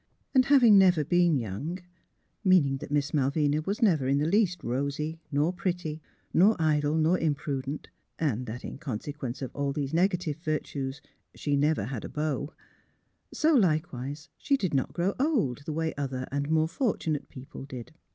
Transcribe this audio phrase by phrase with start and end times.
[0.33, 1.77] And having never been young—
[2.43, 6.01] meaning that Miss Malvina was never in the least rosy, nor pretty,
[6.33, 11.01] nor idle, nor imprudent; and that in consequence of all these negative virtues
[11.35, 12.51] she never had a beau—
[13.31, 17.93] so, likewise, she did not grow old the way other and more fortunate people did.